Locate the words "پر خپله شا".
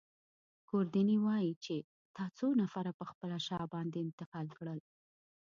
2.97-3.59